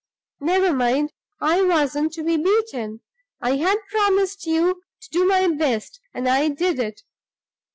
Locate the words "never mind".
0.39-1.13